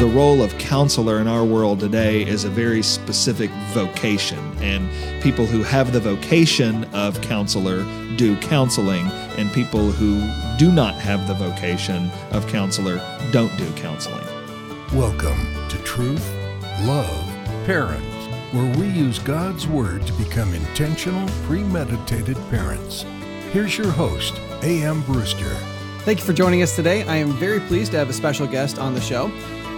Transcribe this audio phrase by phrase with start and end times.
[0.00, 4.90] the role of counselor in our world today is a very specific vocation, and
[5.22, 7.84] people who have the vocation of counselor
[8.16, 9.06] do counseling,
[9.36, 10.26] and people who
[10.56, 12.96] do not have the vocation of counselor
[13.30, 14.24] don't do counseling.
[14.94, 16.26] Welcome to Truth,
[16.84, 17.26] Love,
[17.66, 23.04] Parents, where we use God's Word to become intentional, premeditated parents.
[23.52, 25.02] Here's your host, A.M.
[25.02, 25.54] Brewster.
[26.04, 27.02] Thank you for joining us today.
[27.02, 29.30] I am very pleased to have a special guest on the show.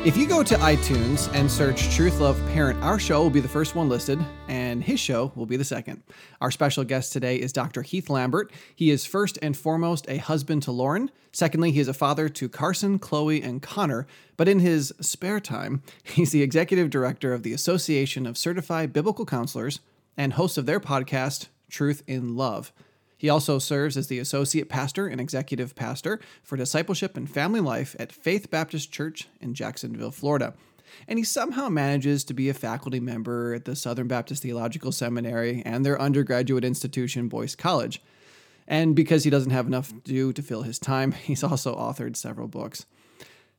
[0.05, 3.47] If you go to iTunes and search Truth Love Parent, our show will be the
[3.47, 6.02] first one listed, and his show will be the second.
[6.41, 7.83] Our special guest today is Dr.
[7.83, 8.51] Heath Lambert.
[8.75, 11.12] He is first and foremost a husband to Lauren.
[11.30, 14.09] Secondly, he is a father to Carson, Chloe, and Connor.
[14.37, 19.25] But in his spare time, he's the executive director of the Association of Certified Biblical
[19.25, 19.78] Counselors
[20.16, 22.73] and host of their podcast, Truth in Love.
[23.23, 27.95] He also serves as the associate pastor and executive pastor for discipleship and family life
[28.01, 30.55] at Faith Baptist Church in Jacksonville, Florida.
[31.07, 35.62] And he somehow manages to be a faculty member at the Southern Baptist Theological Seminary
[35.64, 38.03] and their undergraduate institution, Boyce College.
[38.67, 42.17] And because he doesn't have enough to do to fill his time, he's also authored
[42.17, 42.86] several books.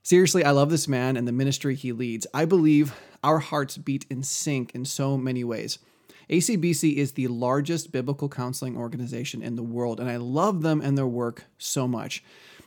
[0.01, 2.27] Seriously, I love this man and the ministry he leads.
[2.33, 5.79] I believe our hearts beat in sync in so many ways.
[6.29, 10.97] ACBC is the largest biblical counseling organization in the world, and I love them and
[10.97, 12.23] their work so much.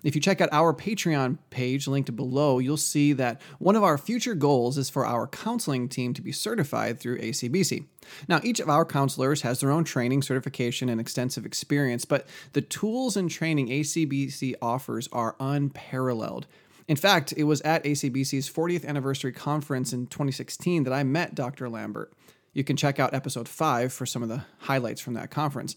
[0.06, 3.98] If you check out our Patreon page linked below, you'll see that one of our
[3.98, 7.86] future goals is for our counseling team to be certified through ACBC.
[8.28, 12.60] Now, each of our counselors has their own training, certification, and extensive experience, but the
[12.62, 16.46] tools and training ACBC offers are unparalleled.
[16.86, 21.68] In fact, it was at ACBC's 40th anniversary conference in 2016 that I met Dr.
[21.68, 22.12] Lambert.
[22.56, 25.76] You can check out episode 5 for some of the highlights from that conference.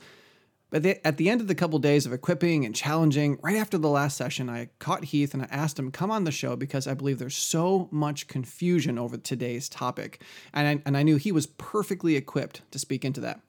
[0.69, 3.89] But at the end of the couple days of equipping and challenging, right after the
[3.89, 6.93] last session, I caught Heath and I asked him come on the show because I
[6.93, 10.23] believe there's so much confusion over today's topic.
[10.53, 13.41] And I, and I knew he was perfectly equipped to speak into that.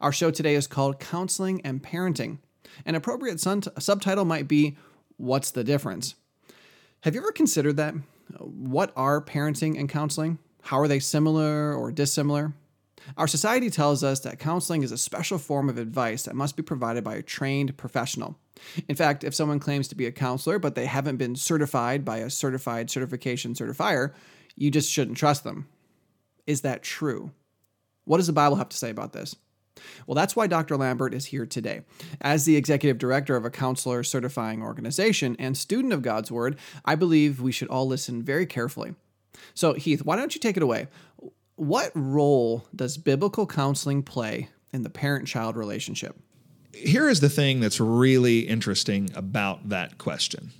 [0.00, 2.38] Our show today is called Counseling and Parenting.
[2.84, 4.76] An appropriate subtitle might be
[5.16, 6.16] What's the Difference?
[7.02, 7.94] Have you ever considered that?
[8.40, 10.40] What are parenting and counseling?
[10.62, 12.52] How are they similar or dissimilar?
[13.16, 16.62] Our society tells us that counseling is a special form of advice that must be
[16.62, 18.38] provided by a trained professional.
[18.88, 22.18] In fact, if someone claims to be a counselor but they haven't been certified by
[22.18, 24.12] a certified certification certifier,
[24.56, 25.68] you just shouldn't trust them.
[26.46, 27.30] Is that true?
[28.04, 29.36] What does the Bible have to say about this?
[30.06, 30.76] Well, that's why Dr.
[30.76, 31.82] Lambert is here today.
[32.20, 36.94] As the executive director of a counselor certifying organization and student of God's Word, I
[36.94, 38.94] believe we should all listen very carefully.
[39.52, 40.86] So, Heath, why don't you take it away?
[41.56, 46.16] What role does biblical counseling play in the parent child relationship?
[46.72, 50.50] Here is the thing that's really interesting about that question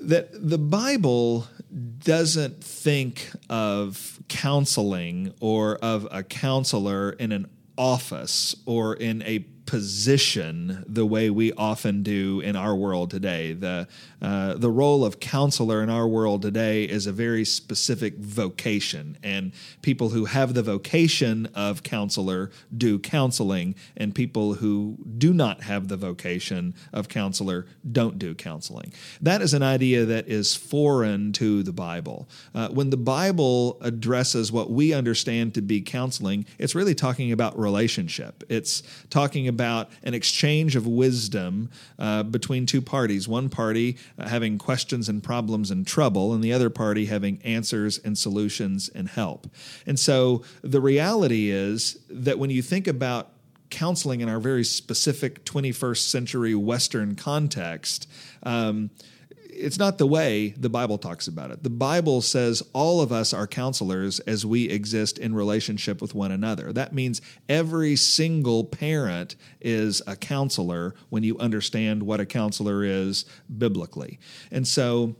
[0.00, 1.46] that the Bible
[1.98, 9.38] doesn't think of counseling or of a counselor in an office or in a
[9.70, 13.52] position the way we often do in our world today.
[13.52, 13.86] The
[14.20, 19.52] uh, the role of counselor in our world today is a very specific vocation, and
[19.80, 25.86] people who have the vocation of counselor do counseling, and people who do not have
[25.86, 28.92] the vocation of counselor don't do counseling.
[29.22, 32.28] That is an idea that is foreign to the Bible.
[32.56, 37.56] Uh, when the Bible addresses what we understand to be counseling, it's really talking about
[37.56, 38.42] relationship.
[38.48, 43.28] It's talking about about an exchange of wisdom uh, between two parties.
[43.28, 47.98] One party uh, having questions and problems and trouble, and the other party having answers
[47.98, 49.46] and solutions and help.
[49.86, 53.32] And so the reality is that when you think about
[53.68, 58.08] counseling in our very specific 21st century Western context,
[58.42, 58.88] um,
[59.60, 61.62] it's not the way the Bible talks about it.
[61.62, 66.32] The Bible says all of us are counselors as we exist in relationship with one
[66.32, 66.72] another.
[66.72, 73.24] That means every single parent is a counselor when you understand what a counselor is
[73.58, 74.18] biblically.
[74.50, 75.16] And so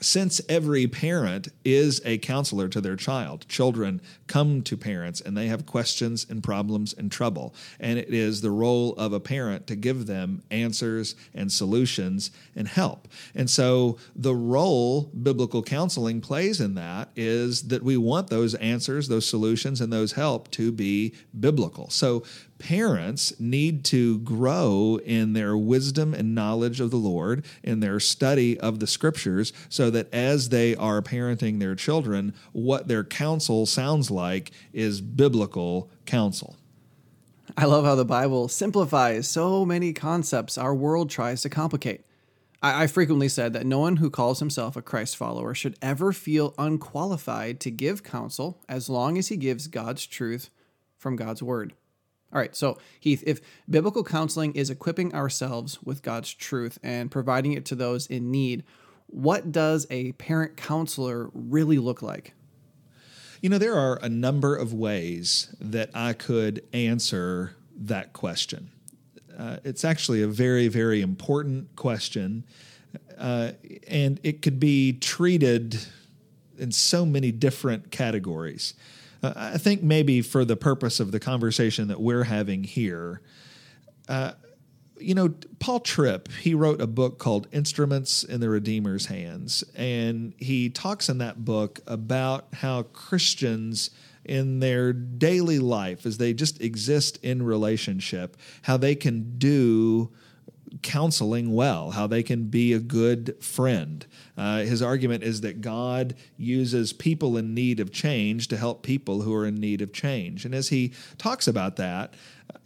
[0.00, 5.46] since every parent is a counselor to their child, children come to parents and they
[5.48, 7.54] have questions and problems and trouble.
[7.78, 12.66] And it is the role of a parent to give them answers and solutions and
[12.66, 13.08] help.
[13.34, 19.08] And so the role biblical counseling plays in that is that we want those answers,
[19.08, 21.90] those solutions, and those help to be biblical.
[21.90, 22.24] So
[22.60, 28.58] parents need to grow in their wisdom and knowledge of the Lord, in their study
[28.60, 34.10] of the scriptures, so that as they are parenting their children, what their counsel sounds
[34.10, 36.56] like is biblical counsel.
[37.56, 42.04] I love how the Bible simplifies so many concepts our world tries to complicate.
[42.62, 46.54] I, frequently said that no one who calls himself a Christ follower should ever feel
[46.58, 50.50] unqualified to give counsel as long as he gives God's truth
[50.98, 51.72] from God's word.
[52.32, 57.52] All right, so Heath, if biblical counseling is equipping ourselves with God's truth and providing
[57.52, 58.62] it to those in need,
[59.08, 62.34] what does a parent counselor really look like?
[63.40, 68.70] You know, there are a number of ways that I could answer that question.
[69.36, 72.44] Uh, it's actually a very, very important question,
[73.18, 73.52] uh,
[73.88, 75.80] and it could be treated
[76.58, 78.74] in so many different categories.
[79.22, 83.20] I think maybe for the purpose of the conversation that we're having here,
[84.08, 84.32] uh,
[84.98, 89.64] you know, Paul Tripp, he wrote a book called Instruments in the Redeemer's Hands.
[89.74, 93.90] And he talks in that book about how Christians
[94.24, 100.10] in their daily life, as they just exist in relationship, how they can do
[100.82, 104.06] counseling well, how they can be a good friend.
[104.36, 109.22] Uh, his argument is that God uses people in need of change to help people
[109.22, 110.44] who are in need of change.
[110.44, 112.14] And as he talks about that,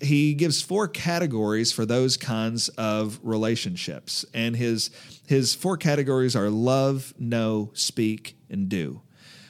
[0.00, 4.24] he gives four categories for those kinds of relationships.
[4.34, 4.90] And his,
[5.26, 9.02] his four categories are love, know, speak, and do.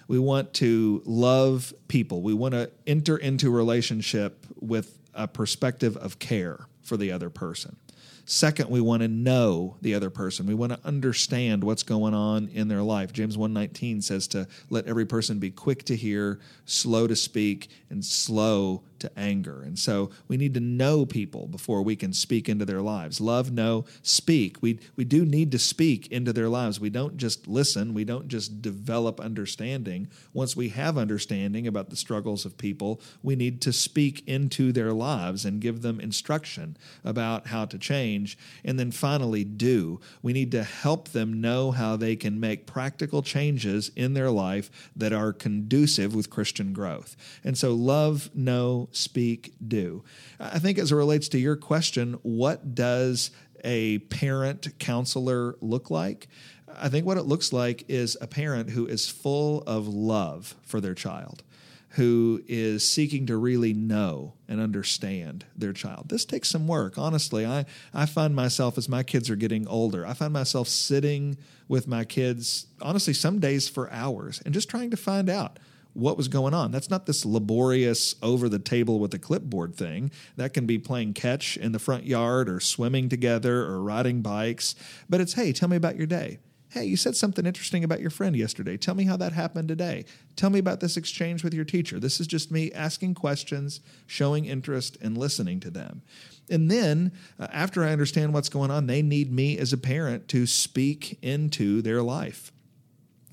[0.07, 2.23] We want to love people.
[2.23, 7.77] We want to enter into relationship with a perspective of care for the other person.
[8.27, 10.47] Second, we want to know the other person.
[10.47, 13.13] We want to understand what's going on in their life.
[13.13, 18.05] James 1:19 says to let every person be quick to hear, slow to speak, and
[18.05, 19.63] slow to anger.
[19.63, 23.21] And so we need to know people before we can speak into their lives.
[23.21, 24.57] Love, know, speak.
[24.61, 26.81] We, we do need to speak into their lives.
[26.81, 30.09] We don't just listen, we don't just develop understanding.
[30.33, 34.93] Once we have understanding about the struggles of people, we need to speak into their
[34.93, 38.39] lives and give them instruction about how to change.
[38.65, 40.01] And then finally, do.
[40.23, 44.91] We need to help them know how they can make practical changes in their life
[44.97, 47.17] that are conducive with Christian growth.
[47.45, 50.05] And so, love, know, speak, do.
[50.39, 53.31] I think as it relates to your question, what does
[53.65, 56.29] a parent counselor look like?
[56.77, 60.81] I think what it looks like is a parent who is full of love for
[60.81, 61.43] their child,
[61.91, 66.09] who is seeking to really know and understand their child.
[66.09, 66.99] This takes some work.
[66.99, 71.37] Honestly, I, I find myself as my kids are getting older, I find myself sitting
[71.69, 75.59] with my kids, honestly, some days for hours and just trying to find out
[75.95, 76.71] what was going on.
[76.71, 80.11] That's not this laborious over the table with a clipboard thing.
[80.37, 84.75] That can be playing catch in the front yard or swimming together or riding bikes.
[85.09, 86.39] But it's, hey, tell me about your day.
[86.71, 88.77] Hey, you said something interesting about your friend yesterday.
[88.77, 90.05] Tell me how that happened today.
[90.35, 92.01] Tell me about this exchange with your teacher.
[92.01, 96.03] This is just me asking questions, showing interest, and listening to them.
[96.51, 100.27] And then, uh, after I understand what's going on, they need me as a parent
[100.31, 102.51] to speak into their life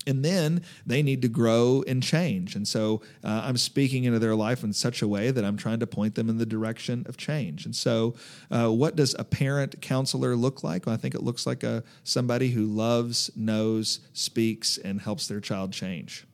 [0.06, 2.54] and then they need to grow and change.
[2.54, 5.80] And so uh, I'm speaking into their life in such a way that I'm trying
[5.80, 7.64] to point them in the direction of change.
[7.64, 8.14] And so,
[8.50, 10.86] uh, what does a parent counselor look like?
[10.86, 15.40] Well, I think it looks like a somebody who loves, knows, speaks, and helps their
[15.40, 16.26] child change.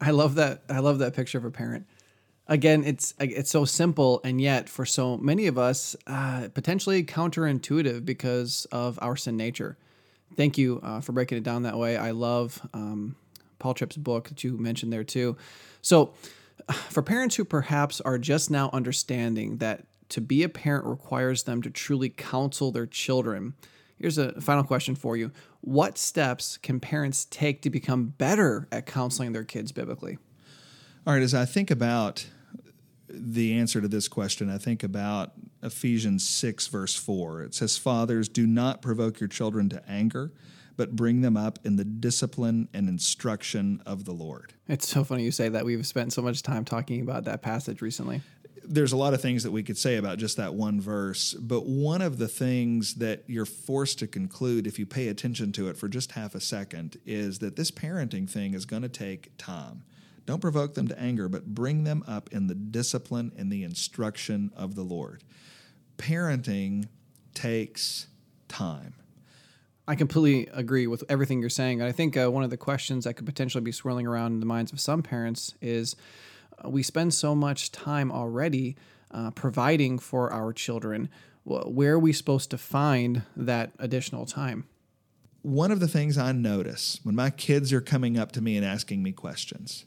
[0.00, 0.62] I love that.
[0.68, 1.86] I love that picture of a parent.
[2.48, 8.04] Again, it's it's so simple, and yet for so many of us, uh, potentially counterintuitive
[8.04, 9.78] because of our sin nature
[10.36, 11.96] thank you uh, for breaking it down that way.
[11.96, 13.16] I love um,
[13.58, 15.36] Paul Tripp's book that you mentioned there too.
[15.80, 16.14] So,
[16.90, 21.62] for parents who perhaps are just now understanding that to be a parent requires them
[21.62, 23.54] to truly counsel their children,
[23.96, 25.30] here's a final question for you
[25.60, 30.18] What steps can parents take to become better at counseling their kids biblically?
[31.06, 32.26] All right, as I think about
[33.08, 35.32] the answer to this question, I think about
[35.62, 37.42] Ephesians 6, verse 4.
[37.42, 40.32] It says, Fathers, do not provoke your children to anger,
[40.76, 44.54] but bring them up in the discipline and instruction of the Lord.
[44.68, 45.64] It's so funny you say that.
[45.64, 48.22] We've spent so much time talking about that passage recently.
[48.64, 51.66] There's a lot of things that we could say about just that one verse, but
[51.66, 55.76] one of the things that you're forced to conclude if you pay attention to it
[55.76, 59.82] for just half a second is that this parenting thing is going to take time.
[60.24, 64.52] Don't provoke them to anger, but bring them up in the discipline and the instruction
[64.56, 65.24] of the Lord.
[65.98, 66.86] Parenting
[67.34, 68.06] takes
[68.48, 68.94] time.
[69.88, 71.82] I completely agree with everything you're saying.
[71.82, 74.46] I think uh, one of the questions that could potentially be swirling around in the
[74.46, 75.96] minds of some parents is
[76.64, 78.76] uh, we spend so much time already
[79.10, 81.08] uh, providing for our children.
[81.44, 84.64] Where are we supposed to find that additional time?
[85.42, 88.64] One of the things I notice when my kids are coming up to me and
[88.64, 89.84] asking me questions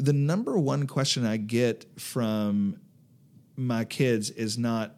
[0.00, 2.80] the number one question I get from
[3.56, 4.96] my kids is not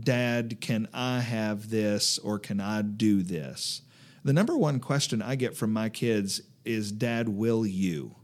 [0.00, 3.82] Dad, can I have this or can I do this?
[4.24, 8.16] The number one question I get from my kids is, Dad, will you?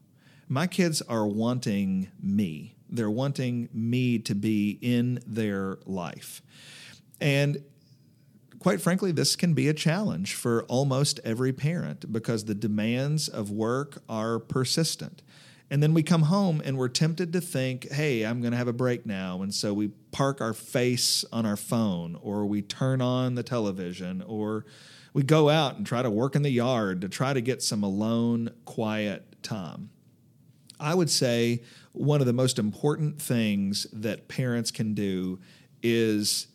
[0.48, 2.76] My kids are wanting me.
[2.88, 6.40] They're wanting me to be in their life.
[7.20, 7.62] And
[8.58, 13.50] quite frankly, this can be a challenge for almost every parent because the demands of
[13.50, 15.22] work are persistent.
[15.70, 18.66] And then we come home and we're tempted to think, hey, I'm going to have
[18.66, 19.40] a break now.
[19.42, 24.22] And so we park our face on our phone or we turn on the television
[24.26, 24.66] or
[25.12, 27.84] we go out and try to work in the yard to try to get some
[27.84, 29.90] alone, quiet time.
[30.80, 31.62] I would say
[31.92, 35.38] one of the most important things that parents can do
[35.82, 36.48] is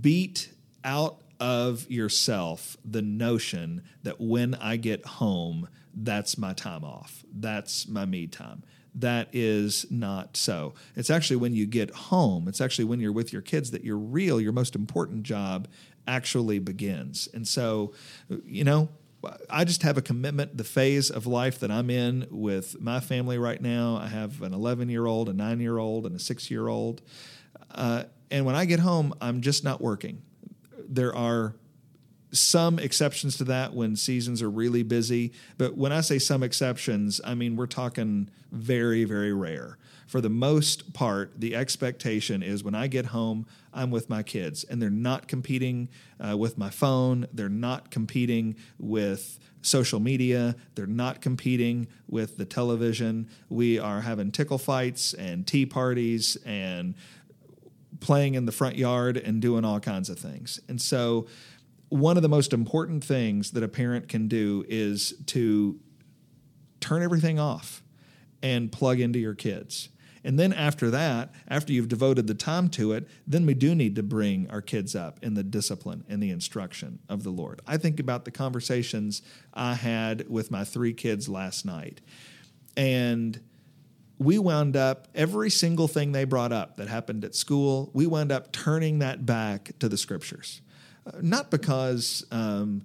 [0.00, 0.50] beat
[0.84, 7.24] out of yourself the notion that when I get home, that's my time off.
[7.32, 8.62] That's my me time.
[8.94, 10.74] That is not so.
[10.96, 13.96] It's actually when you get home, it's actually when you're with your kids that your
[13.96, 15.68] real, your most important job
[16.06, 17.28] actually begins.
[17.32, 17.92] And so,
[18.44, 18.88] you know,
[19.48, 20.56] I just have a commitment.
[20.56, 24.54] The phase of life that I'm in with my family right now, I have an
[24.54, 27.02] 11 year old, a nine year old, and a six year old.
[27.70, 30.22] Uh, and when I get home, I'm just not working.
[30.88, 31.54] There are
[32.32, 35.32] some exceptions to that when seasons are really busy.
[35.58, 39.78] But when I say some exceptions, I mean we're talking very, very rare.
[40.06, 44.64] For the most part, the expectation is when I get home, I'm with my kids,
[44.64, 47.28] and they're not competing uh, with my phone.
[47.32, 50.56] They're not competing with social media.
[50.74, 53.28] They're not competing with the television.
[53.48, 56.94] We are having tickle fights and tea parties and
[58.00, 60.58] playing in the front yard and doing all kinds of things.
[60.68, 61.26] And so
[61.90, 65.78] one of the most important things that a parent can do is to
[66.80, 67.82] turn everything off
[68.42, 69.90] and plug into your kids.
[70.22, 73.96] And then after that, after you've devoted the time to it, then we do need
[73.96, 77.60] to bring our kids up in the discipline and the instruction of the Lord.
[77.66, 82.00] I think about the conversations I had with my three kids last night.
[82.76, 83.40] And
[84.18, 88.30] we wound up, every single thing they brought up that happened at school, we wound
[88.30, 90.60] up turning that back to the scriptures
[91.20, 92.82] not because um,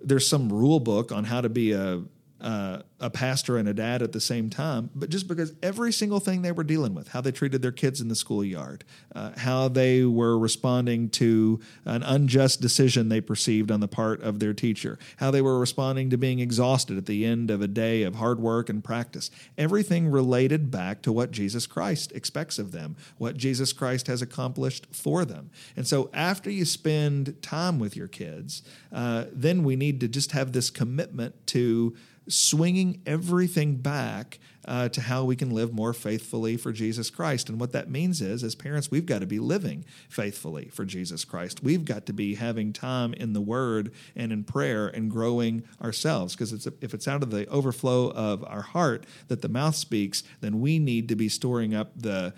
[0.00, 2.02] there's some rule book on how to be a
[2.44, 6.20] uh, a pastor and a dad at the same time, but just because every single
[6.20, 8.84] thing they were dealing with, how they treated their kids in the schoolyard,
[9.14, 14.40] uh, how they were responding to an unjust decision they perceived on the part of
[14.40, 18.02] their teacher, how they were responding to being exhausted at the end of a day
[18.02, 22.94] of hard work and practice, everything related back to what Jesus Christ expects of them,
[23.16, 25.50] what Jesus Christ has accomplished for them.
[25.76, 30.32] And so after you spend time with your kids, uh, then we need to just
[30.32, 31.96] have this commitment to
[32.28, 37.48] swinging everything back uh, to how we can live more faithfully for Jesus Christ.
[37.48, 41.24] And what that means is, as parents, we've got to be living faithfully for Jesus
[41.24, 41.62] Christ.
[41.62, 46.34] We've got to be having time in the Word and in prayer and growing ourselves.
[46.34, 50.22] Because it's, if it's out of the overflow of our heart that the mouth speaks,
[50.40, 52.32] then we need to be storing up the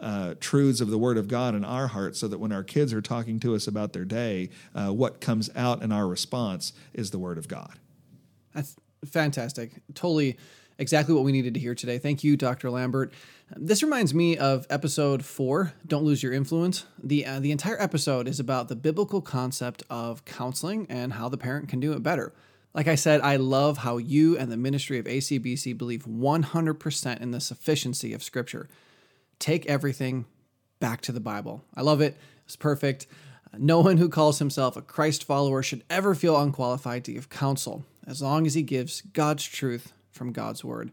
[0.00, 2.92] uh, truths of the Word of God in our hearts so that when our kids
[2.92, 7.10] are talking to us about their day, uh, what comes out in our response is
[7.10, 7.78] the Word of God.
[8.54, 9.72] That's fantastic.
[9.94, 10.36] Totally
[10.78, 11.98] exactly what we needed to hear today.
[11.98, 12.70] Thank you, Dr.
[12.70, 13.12] Lambert.
[13.56, 16.84] This reminds me of episode four, Don't Lose Your Influence.
[17.02, 21.38] The, uh, the entire episode is about the biblical concept of counseling and how the
[21.38, 22.32] parent can do it better.
[22.74, 27.30] Like I said, I love how you and the ministry of ACBC believe 100% in
[27.30, 28.68] the sufficiency of Scripture.
[29.38, 30.26] Take everything
[30.78, 31.64] back to the Bible.
[31.74, 32.16] I love it.
[32.44, 33.06] It's perfect.
[33.56, 37.84] No one who calls himself a Christ follower should ever feel unqualified to give counsel
[38.08, 40.90] as long as he gives God's truth from God's word.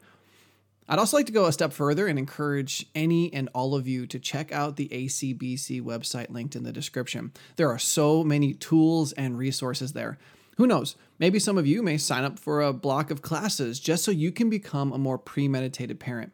[0.88, 4.06] I'd also like to go a step further and encourage any and all of you
[4.06, 7.32] to check out the ACBC website linked in the description.
[7.56, 10.20] There are so many tools and resources there.
[10.58, 10.96] Who knows?
[11.18, 14.32] Maybe some of you may sign up for a block of classes just so you
[14.32, 16.34] can become a more premeditated parent.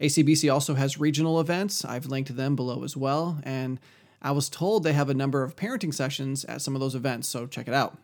[0.00, 1.84] ACBC also has regional events.
[1.84, 3.40] I've linked them below as well.
[3.42, 3.80] And
[4.22, 7.26] I was told they have a number of parenting sessions at some of those events,
[7.26, 7.98] so check it out.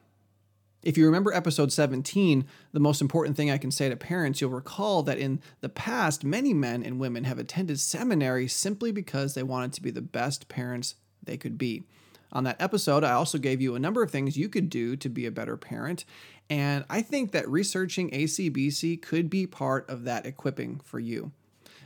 [0.84, 4.50] If you remember episode 17, the most important thing I can say to parents, you'll
[4.50, 9.42] recall that in the past, many men and women have attended seminary simply because they
[9.42, 11.84] wanted to be the best parents they could be.
[12.32, 15.08] On that episode, I also gave you a number of things you could do to
[15.08, 16.04] be a better parent,
[16.50, 21.32] and I think that researching ACBC could be part of that equipping for you.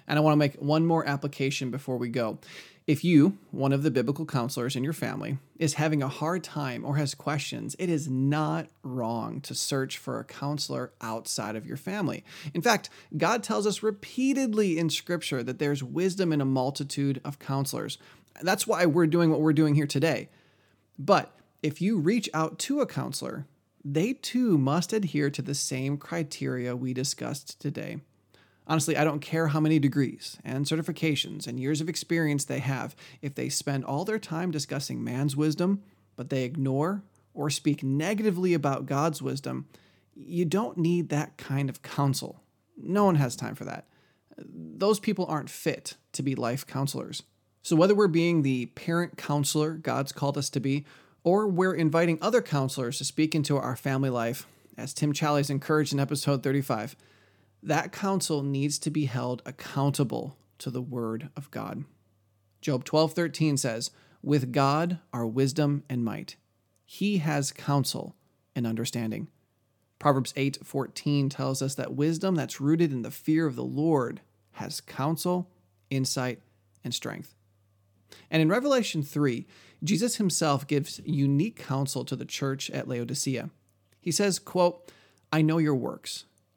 [0.08, 2.38] And I want to make one more application before we go.
[2.88, 6.86] If you, one of the biblical counselors in your family, is having a hard time
[6.86, 11.76] or has questions, it is not wrong to search for a counselor outside of your
[11.76, 12.24] family.
[12.54, 17.38] In fact, God tells us repeatedly in Scripture that there's wisdom in a multitude of
[17.38, 17.98] counselors.
[18.40, 20.30] That's why we're doing what we're doing here today.
[20.98, 23.44] But if you reach out to a counselor,
[23.84, 27.98] they too must adhere to the same criteria we discussed today.
[28.68, 32.94] Honestly, I don't care how many degrees and certifications and years of experience they have
[33.22, 35.82] if they spend all their time discussing man's wisdom,
[36.16, 39.66] but they ignore or speak negatively about God's wisdom.
[40.14, 42.42] You don't need that kind of counsel.
[42.76, 43.86] No one has time for that.
[44.36, 47.22] Those people aren't fit to be life counselors.
[47.62, 50.84] So, whether we're being the parent counselor God's called us to be,
[51.24, 54.46] or we're inviting other counselors to speak into our family life,
[54.76, 56.94] as Tim Challies encouraged in episode 35,
[57.62, 61.84] that counsel needs to be held accountable to the word of God.
[62.60, 63.90] Job 12:13 says,
[64.22, 66.36] "With God are wisdom and might.
[66.84, 68.16] He has counsel
[68.54, 69.28] and understanding."
[69.98, 74.20] Proverbs 8:14 tells us that wisdom that's rooted in the fear of the Lord
[74.52, 75.50] has counsel,
[75.90, 76.42] insight,
[76.84, 77.34] and strength.
[78.30, 79.46] And in Revelation 3,
[79.82, 83.50] Jesus himself gives unique counsel to the church at Laodicea.
[84.00, 84.90] He says, quote,
[85.32, 86.24] I know your works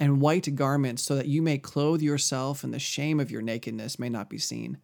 [0.00, 3.98] and white garments so that you may clothe yourself and the shame of your nakedness
[3.98, 4.78] may not be seen,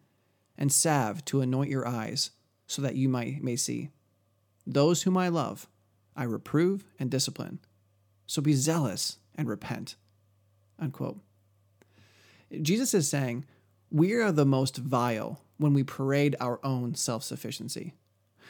[0.57, 2.31] and salve to anoint your eyes
[2.67, 3.89] so that you might, may see.
[4.65, 5.67] Those whom I love,
[6.15, 7.59] I reprove and discipline.
[8.25, 9.95] So be zealous and repent.
[10.79, 11.19] Unquote.
[12.61, 13.45] Jesus is saying,
[13.91, 17.93] we are the most vile when we parade our own self sufficiency.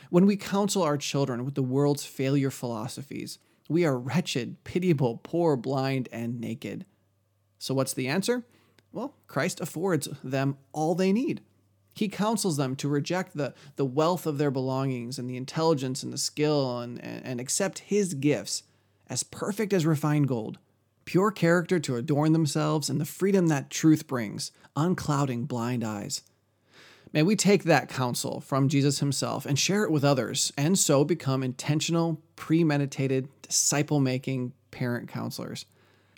[0.09, 5.55] When we counsel our children with the world's failure philosophies, we are wretched, pitiable, poor,
[5.55, 6.85] blind, and naked.
[7.57, 8.45] So, what's the answer?
[8.91, 11.41] Well, Christ affords them all they need.
[11.93, 16.11] He counsels them to reject the, the wealth of their belongings and the intelligence and
[16.11, 18.63] the skill and, and accept His gifts
[19.07, 20.57] as perfect as refined gold,
[21.05, 26.21] pure character to adorn themselves, and the freedom that truth brings, unclouding blind eyes.
[27.15, 31.05] May we take that counsel from Jesus himself and share it with others, and so
[31.05, 35.63] become intentional, premeditated, disciple making parent counselors.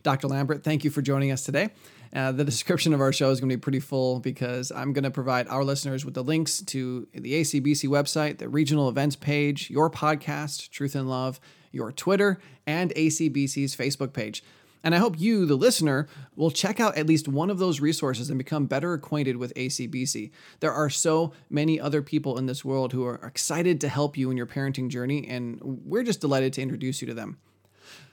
[0.01, 0.27] Dr.
[0.27, 1.69] Lambert, thank you for joining us today.
[2.15, 5.03] Uh, the description of our show is going to be pretty full because I'm going
[5.03, 9.69] to provide our listeners with the links to the ACBC website, the regional events page,
[9.69, 11.39] your podcast, Truth and Love,
[11.71, 14.43] your Twitter, and ACBC's Facebook page.
[14.83, 18.29] And I hope you, the listener, will check out at least one of those resources
[18.29, 20.31] and become better acquainted with ACBC.
[20.59, 24.29] There are so many other people in this world who are excited to help you
[24.31, 27.37] in your parenting journey, and we're just delighted to introduce you to them.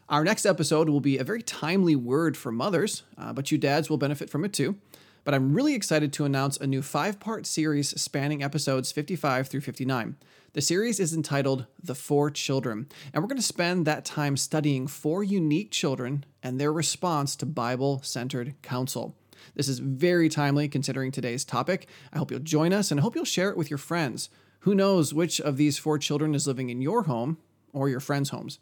[0.08, 3.88] Our next episode will be a very timely word for mothers, uh, but you dads
[3.88, 4.76] will benefit from it too.
[5.24, 9.62] But I'm really excited to announce a new five part series spanning episodes 55 through
[9.62, 10.16] 59.
[10.52, 14.86] The series is entitled The Four Children, and we're going to spend that time studying
[14.86, 19.16] four unique children and their response to Bible centered counsel.
[19.54, 21.88] This is very timely considering today's topic.
[22.12, 24.28] I hope you'll join us and I hope you'll share it with your friends.
[24.60, 27.38] Who knows which of these four children is living in your home
[27.72, 28.58] or your friends' homes?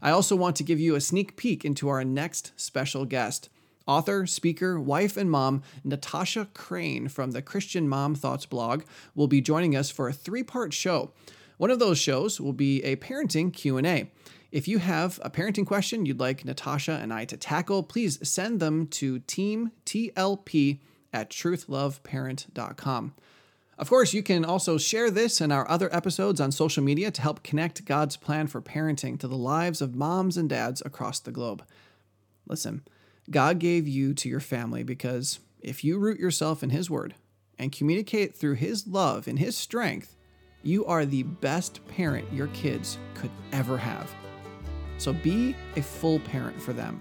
[0.00, 3.48] I also want to give you a sneak peek into our next special guest.
[3.86, 8.82] Author, speaker, wife, and mom Natasha Crain from the Christian Mom Thoughts blog
[9.14, 11.12] will be joining us for a three-part show.
[11.58, 14.10] One of those shows will be a parenting Q&A.
[14.50, 18.60] If you have a parenting question you'd like Natasha and I to tackle, please send
[18.60, 20.78] them to teamtlp
[21.12, 23.14] at truthloveparent.com.
[23.78, 27.22] Of course, you can also share this and our other episodes on social media to
[27.22, 31.32] help connect God's plan for parenting to the lives of moms and dads across the
[31.32, 31.64] globe.
[32.46, 32.82] Listen,
[33.32, 37.14] God gave you to your family because if you root yourself in His Word
[37.58, 40.16] and communicate through His love and His strength,
[40.62, 44.14] you are the best parent your kids could ever have.
[44.98, 47.00] So be a full parent for them.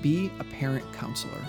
[0.00, 1.46] Be a parent counselor.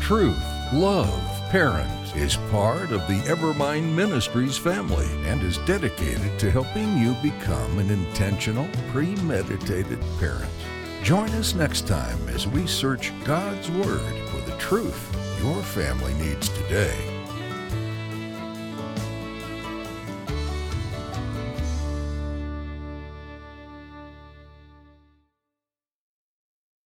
[0.00, 6.98] Truth, love, parents is part of the Evermind Ministries family and is dedicated to helping
[6.98, 10.50] you become an intentional, premeditated parent.
[11.04, 16.48] Join us next time as we search God's Word for the truth your family needs
[16.48, 17.13] today.